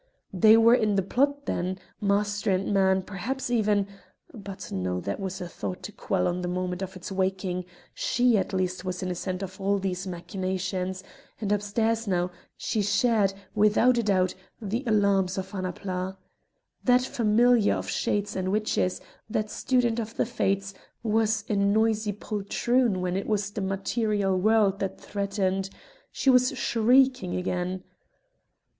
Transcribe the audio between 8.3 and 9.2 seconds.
at least was